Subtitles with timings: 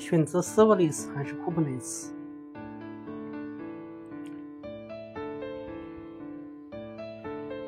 [0.00, 2.08] 选择 Serverless 还是 Kubernetes？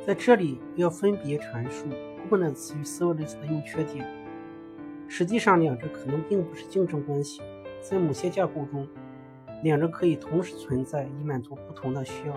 [0.06, 1.84] 在这里要分别阐述
[2.30, 4.08] Kubernetes 与 Serverless 的优缺点。
[5.06, 7.42] 实际上，两者可能并不是竞争关系。
[7.82, 8.88] 在某些架构中，
[9.62, 12.34] 两者可以同时存在，以满足不同的需要。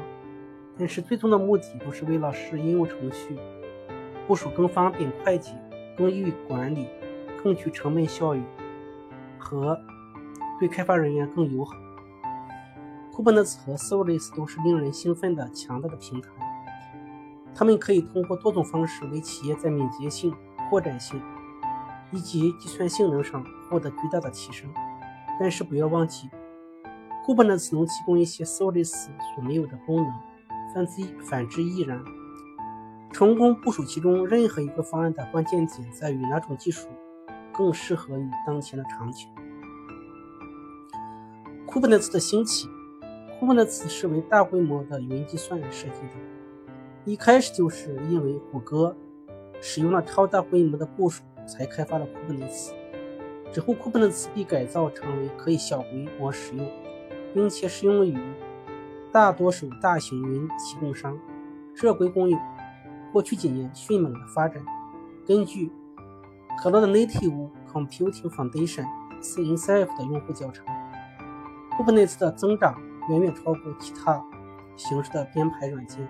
[0.77, 3.37] 但是，最终的目的都是为了使应用程序
[4.27, 5.53] 部署更方便、快捷、
[5.97, 6.87] 更易于管理、
[7.41, 8.41] 更具成本效益
[9.45, 9.79] 和
[10.59, 11.75] 对开发人员更友好。
[13.13, 16.29] Kubernetes 和 Serverless 都是令人兴奋的强大的平台。
[17.53, 20.35] 他们可以通过多种方式为企业在敏捷性、
[20.67, 21.21] 扩展性
[22.11, 24.67] 以及计算性能上获得巨大的提升。
[25.39, 26.27] 但是不要忘记
[27.25, 30.13] ，Kubernetes 能提供一些 Serverless 所没有的功能，
[30.73, 32.03] 反之反之亦然。
[33.13, 36.89] 成功部署其中任何一个方案的关键点在于哪种技术
[37.57, 39.29] 更适合于当前的场景。
[41.67, 42.67] Kubernetes 的兴起
[43.39, 46.13] ，Kubernetes 是为大规模的云计算设计的。
[47.05, 48.95] 一开始就是因为谷歌
[49.61, 52.71] 使用了超大规模的部署，才开发了 Kubernetes。
[53.51, 56.69] 之后，Kubernetes 被改造成为可以小规模使用，
[57.33, 58.17] 并且适用于
[59.11, 61.17] 大多数大型云提供商。
[61.73, 62.37] 这归功于
[63.11, 64.63] 过去几年迅猛的发展。
[65.27, 65.71] 根据
[66.59, 70.65] Cloud Native Computing Foundation（CNCF） 的用户教程
[71.77, 74.23] ，Kubernetes 的增长远远超过其他
[74.75, 76.07] 形式的编排软件。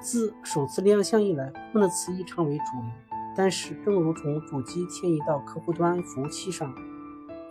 [0.00, 2.90] 自首次亮相以来，Kubernetes 已成为主流。
[3.34, 6.74] 但是，正如从主机迁移到客户端服务器上，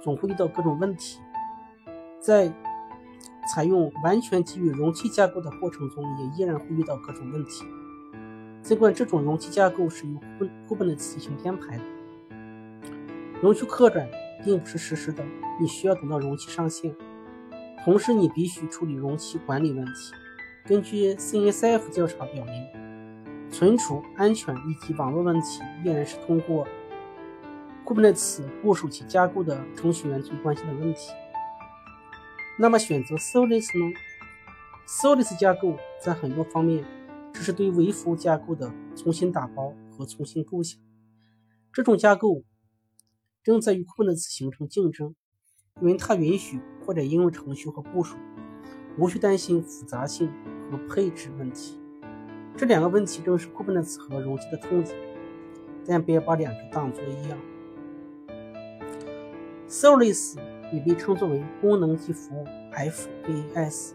[0.04, 1.20] 总会遇到各种问题。
[2.20, 2.54] 在
[3.54, 7.66] 采用完全基于容器架构的过程中，也依然会遇到各种问题。
[8.68, 10.20] 尽管这种容器架构是由
[10.68, 11.84] Kubernetes 进行编排的，
[13.42, 14.10] 容器扩展
[14.44, 15.24] 并不是实时的，
[15.58, 16.94] 你需要等到容器上线。
[17.86, 20.14] 同时，你必须处理容器管理问题。
[20.66, 26.68] 根据 CNCF 调查表明，存储安全以及网络问题依然是通过
[27.86, 31.14] Kubernetes 部署其架构的程序员最关心的问题。
[32.60, 33.94] 那么选择 Serverless 呢
[34.86, 36.84] ？Serverless 架构在很多方面
[37.38, 40.82] 这是对微服务架构的重新打包和重新构想。
[41.72, 42.42] 这种架构
[43.44, 45.14] 正在与 Kubernetes 形成竞争，
[45.80, 48.18] 因为它允许扩展应用程序和部署，
[48.98, 50.32] 无需担心复杂性。
[50.70, 51.80] 和配置问题，
[52.58, 54.94] 这两个问题正是 Kubernetes 和容器的痛点，
[55.86, 57.40] 但别把两者当作一样。
[59.70, 60.36] Serverless
[60.74, 63.94] 也被称作为功能及服务 （FaaS）。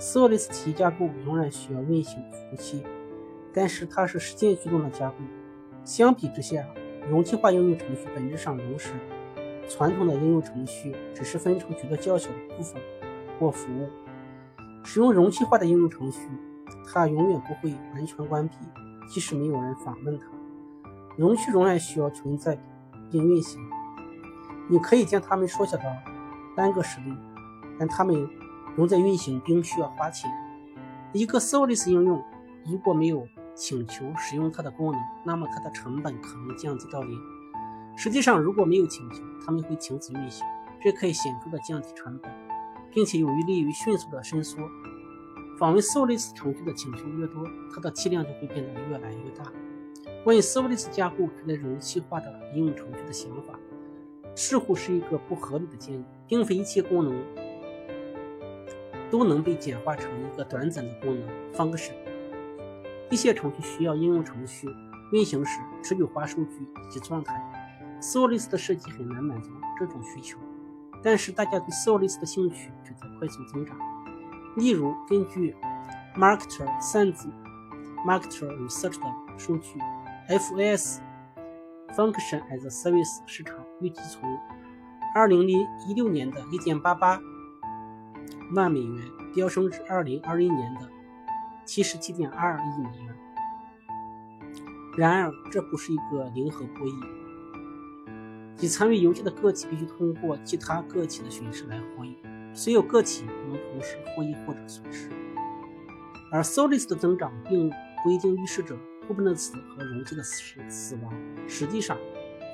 [0.00, 2.82] 斯沃里斯体系架构仍然需要运行服务器，
[3.52, 5.16] 但是它是实践驱动的架构。
[5.84, 6.66] 相比之下，
[7.10, 8.92] 容器化应用程序本质上仍是
[9.68, 12.80] 传统的应用程序，只是分成许多较小的部分
[13.38, 13.90] 或服务。
[14.82, 16.30] 使用容器化的应用程序，
[16.90, 18.56] 它永远不会完全关闭，
[19.06, 20.24] 即使没有人访问它，
[21.18, 22.58] 容器仍然需要存在
[23.10, 23.60] 并运行。
[24.70, 25.84] 你可以将它们缩小到
[26.56, 27.14] 单个实例，
[27.78, 28.26] 但它们
[28.76, 30.30] 仍在运行并需要花钱。
[31.12, 32.22] 一个 service 应用
[32.64, 37.18] 如果没有请求使用它的功能，那么它的成本可能降低到零。
[37.96, 40.46] 实际上，如果没有请求，它们会停止运行，
[40.80, 42.30] 这可以显著的降低成本。
[42.92, 44.58] 并且有利于迅速的伸缩。
[45.58, 49.44] 访问 service 程序的请求越多，它的体量就会变得越来越大。
[50.24, 53.58] 关于 Serverless 架构取代容器化的应用程序的想法，
[54.34, 56.04] 似乎是一个不合理的建议。
[56.26, 57.14] 并非一切功能
[59.10, 61.92] 都能被简化成一个短暂的功能 function。
[63.10, 64.68] 一些程序需要应用程序
[65.12, 67.34] 运行时持久化数据以及状态。
[68.00, 70.38] s o l i s 的设计很难满足这种需求，
[71.02, 73.76] 但是大家对 s o l i s 的兴趣却在快速增长。
[74.56, 75.54] 例如，根据
[76.16, 77.14] Marketer Sans
[78.06, 79.78] Marketer Research 的数据
[80.28, 80.98] ，FAS
[81.94, 84.22] Function as a Service 市场预计从
[85.14, 87.20] 2016年的1.88
[88.52, 89.04] 万美元
[89.34, 90.80] 飙升至2021年的
[91.66, 93.14] 77.22亿美元。
[94.96, 96.92] 然而，这不是一个零和博弈。
[98.56, 102.18] 即参与游戏的个体必须通过其他个体的损失来获益，
[102.52, 105.08] 所有个体不能同时获益或者损失。
[106.30, 107.70] 而 Solis 的增长并
[108.02, 108.76] 不一定预示着
[109.08, 111.12] Kubernetes 和容器的死死亡，
[111.48, 111.96] 实际上，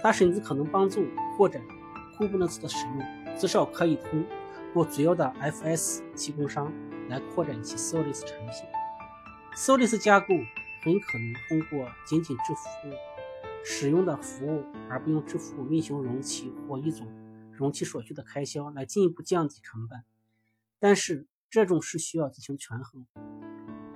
[0.02, 1.06] 它甚至可能帮助
[1.36, 1.60] 扩展
[2.18, 4.24] Kubernetes 的使用，至少可以通
[4.74, 6.72] 或主要的 FS 提供商
[7.08, 8.52] 来扩展其 Serverless 产品。
[9.56, 10.26] Serverless 架构
[10.82, 12.60] 很可能通过仅仅支付
[13.64, 17.06] 使用的服务，而不用支付运行容器或一种
[17.52, 20.04] 容器所需的开销来进一步降低成本。
[20.78, 23.06] 但是这种是需要进行权衡。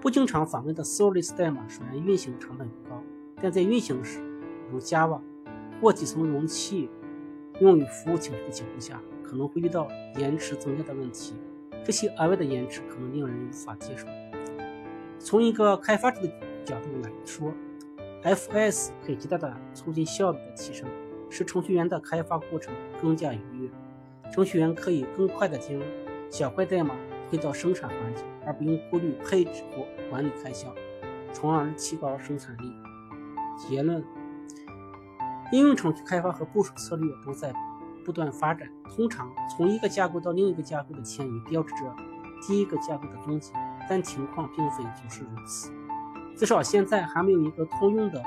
[0.01, 3.03] 不经常访问的 Serverless 代码虽然运行成本不高，
[3.37, 4.19] 但在运行时，
[4.73, 5.21] 如 Java
[5.81, 6.89] 或几层容器
[7.61, 9.87] 用于服务请求的情况下，可能会遇到
[10.17, 11.35] 延迟增加的问题。
[11.85, 14.07] 这些额外的延迟可能令人无法接受。
[15.19, 16.29] 从一个开发者的
[16.65, 17.53] 角度来说
[18.23, 20.89] ，FS 可以极大的促进效率的提升，
[21.29, 23.71] 使程序员的开发过程更加愉悦。
[24.33, 25.81] 程序员可以更快地将
[26.31, 26.95] 小块代码
[27.29, 30.75] 推到生产环节，而不用顾虑配置或管理开销，
[31.33, 32.73] 从而提高生产力。
[33.59, 34.03] 结论：
[35.53, 37.53] 应用程序开发和部署策略都在
[38.05, 38.69] 不断发展。
[38.95, 41.95] 通常，从一个架构到另一个架构的迁移，标志着
[42.47, 43.53] 第一个架构的终结。
[43.89, 45.73] 但情况并非就是如此，
[46.37, 48.23] 至少现在还没有一个通用的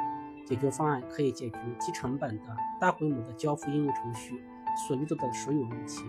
[0.46, 2.44] 解决方案可以解决低成本的
[2.82, 4.44] 大规模的交付应用程序
[4.86, 6.04] 所遇到的所有问题。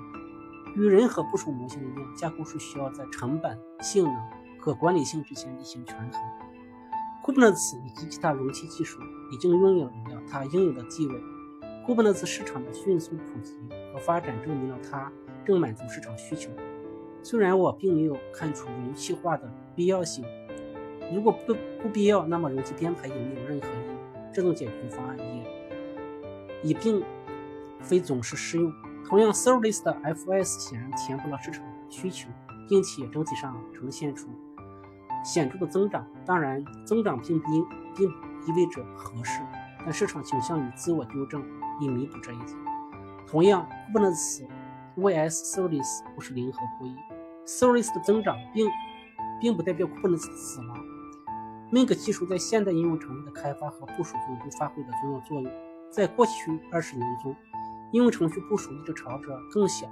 [0.75, 4.17] 与任何部署模型一样，架构是需要在成本、性能
[4.58, 6.20] 和管理性之间进行权衡。
[7.24, 9.00] Kubernetes 以及其他容器技术
[9.32, 11.14] 已经拥有了它应有的地位。
[11.86, 13.54] Kubernetes 市场的迅速普及
[13.90, 15.10] 和发展证明了它
[15.42, 16.50] 正满足市场需求。
[17.22, 20.22] 虽然我并没有看出容器化的必要性，
[21.14, 23.96] 如果不不必要，那么容器编排也没有任何意义。
[24.30, 25.46] 这种解决方案也
[26.62, 27.02] 也并
[27.80, 28.70] 非总是适用。
[29.08, 32.28] 同样，Serverless 的 FS 显然填补了市场需求，
[32.68, 34.28] 并且整体上呈现出
[35.24, 36.06] 显著的增长。
[36.24, 37.50] 当然，增长并不
[37.96, 38.14] 并不
[38.46, 39.40] 意味着合适，
[39.80, 41.42] 但市场倾向于自我纠正
[41.80, 42.50] 以弥补这一点。
[43.26, 44.46] 同样，Kubernetes
[44.96, 46.94] vs service 不是零和博弈。
[47.46, 48.70] service 的增长并
[49.40, 50.78] 并不代表 Kubernetes 死亡。
[51.70, 55.50] 每个技术在现代应用程序的开发和部署中都发挥了重要作用。
[55.90, 57.34] 在过去二十年中，
[57.92, 59.86] 应用程序部署一直朝着更小、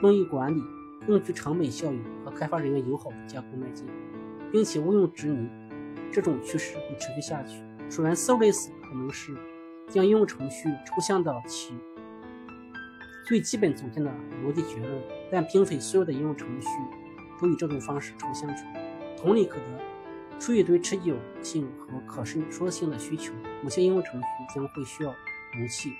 [0.00, 0.62] 更易管理、
[1.06, 3.86] 更具成本效益和开发人员友好的架构迈进，
[4.54, 5.48] 并且毋庸置疑，
[6.12, 7.60] 这种趋势会持续下去。
[7.90, 9.36] 虽然 Serverless 可能是
[9.88, 11.74] 将应用程序抽象到其
[13.26, 14.08] 最基本组件的
[14.44, 16.68] 逻辑结论，但并非所有的应用程序
[17.40, 19.16] 都以这种方式抽象出来。
[19.16, 25.12] 同理可得，出于对持久性和可伸缩性的需求，某些应用程序将会需要
[25.54, 25.94] 容器，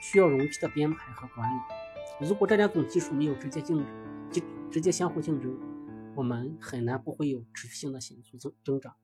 [0.00, 2.26] 需要容器的编排和管理。
[2.26, 3.86] 如果这两种技术没有直接竞争，
[4.32, 5.56] 直直接相互竞争，
[6.20, 8.94] 我们很难不会有持续性的显著增增长。